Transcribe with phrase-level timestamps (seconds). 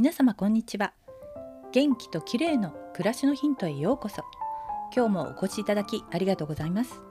[0.00, 0.94] 皆様こんにちは。
[1.72, 4.22] 元気と綺麗の暮らしのヒントへようこそ。
[4.96, 7.02] 今日もお越しいただきありがとうございます。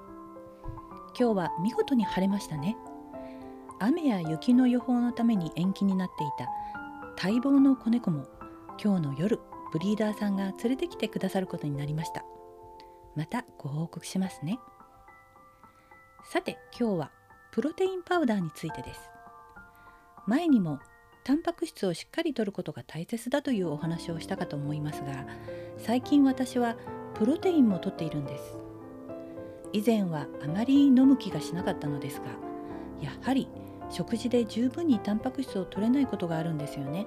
[1.15, 2.75] 今日は見事に晴れましたね。
[3.79, 8.25] 雨や雪の予報のために延期になっていた待望の子猫も
[8.83, 9.39] 今日の夜
[9.71, 12.25] ブリーダーさんが連れてきてくださることになりました。
[13.15, 14.57] またご報告しますね。
[16.31, 17.11] さて今日は
[17.51, 18.99] プロテインパウダーについてです。
[20.25, 20.79] 前にも
[21.29, 25.27] タンパク質をしっかりとることが大切だというお話をしたかと思いますが
[25.77, 26.75] 最近私は
[27.13, 28.57] プロテインもとっているんです。
[29.71, 32.25] 以前はあまり飲む気がしなかったのですが
[32.99, 33.47] やはり
[33.91, 37.05] 食事で十分にタンパク質を取れないことがあるんですよね。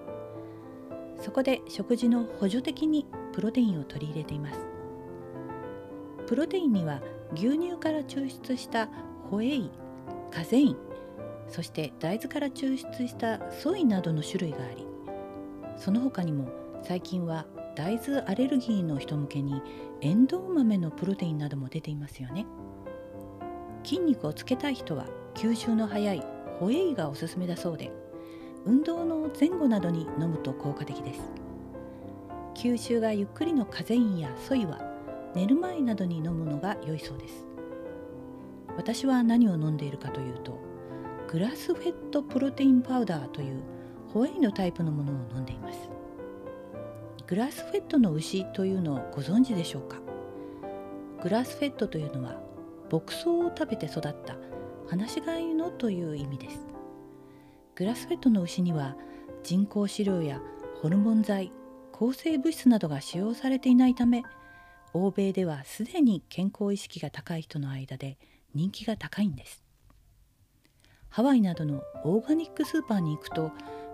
[1.21, 4.61] そこで食事の補助的にプロテインを取り入れています。
[6.29, 7.03] プロテインには
[7.35, 8.89] 牛乳から抽出した
[9.33, 9.71] ホエイ
[10.31, 10.92] カゼイン
[11.53, 14.87] そして大豆から抽出したソイなどの種類があり
[15.77, 16.49] その他にも
[16.83, 19.61] 最近は大豆アレルギーの人向けに
[20.01, 22.45] エンドウ豆のプロテインなども出ていますよね。
[23.85, 26.23] 筋肉をつけたい人は吸収の早い
[26.59, 27.91] ホエイがおすすめだそうで
[28.65, 31.21] 運動の前後などに飲むと効果的です。
[32.55, 34.81] 吸収がゆっくりのカゼインやソイは
[35.35, 37.47] 寝る前などに飲むのが良いそうです。
[38.77, 40.72] 私は何を飲んでいるかというと
[41.33, 43.63] グラスフェットプロテインパウダーという
[44.13, 45.89] ホエイのタイプのものを飲んでいます。
[47.27, 49.97] グラスフェットの牛というのをご存知でしょうか？
[51.23, 52.39] グラスフェットというのは
[52.91, 54.37] 牧草を食べて育った
[54.95, 56.67] 放し飼いのという意味です。
[57.77, 58.95] グラスフェットの牛には
[59.43, 60.39] 人工飼料や
[60.83, 61.51] ホルモン剤
[61.93, 64.23] 抗生物質などが使用されていないため
[64.93, 68.19] 欧米ではすでに健康意識が高い人の間で
[68.55, 69.63] 人気が高いんです。
[71.13, 73.53] ハワイなどのオーガニックスーパーに行くと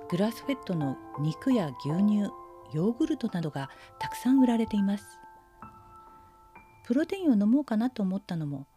[0.08, 2.30] グラスフェットの肉や牛乳
[2.72, 5.04] ヨーグルトなどがたくさん売られています。
[6.86, 8.68] プロテインを飲もうかなと思ったのも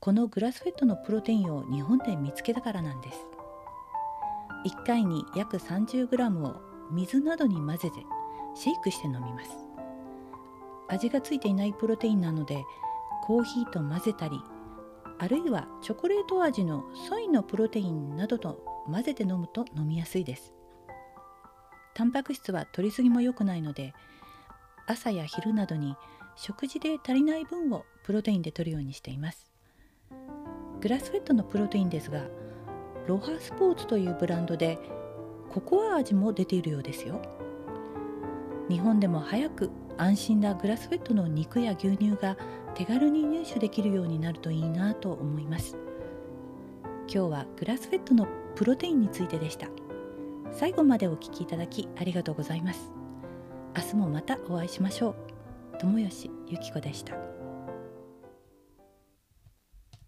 [0.00, 3.18] このグラスフェットのプロテインを日本で見つけたからなんです。
[4.66, 8.04] 1回に約 30g を水などに混ぜて
[8.56, 9.50] シェイクして飲みます。
[10.88, 12.64] 味がついていないプロテインなので
[13.22, 14.42] コーヒーと混ぜたり
[15.18, 20.52] あるいはチョコレート味のソイのプロテインなどと混ぜて飲むと飲みやすいです。
[21.94, 23.92] タンパク質は摂りすぎも良くないので
[24.86, 25.94] 朝や昼などに
[26.36, 29.52] 食事で足りない分をプロテインで摂るようにしています。
[30.80, 32.26] グラスフェットのプロテインですが
[33.06, 34.78] ロハスポーツというブランドで
[35.50, 37.20] ココア味も出ているようですよ。
[38.68, 39.70] 日本でも早く
[40.02, 42.36] 安心なグラスフェットの肉や牛乳が
[42.74, 45.76] 手軽に入手できるようになるといいなと思います。
[47.06, 48.26] 今日はグラスフェットの
[48.56, 49.68] プロテインについてでした。
[50.50, 52.90] 最後までお聞きいただきありがとうございます。
[53.76, 55.14] 明日もまたお会いしましょう。
[55.78, 57.41] 友吉ゆき子でした。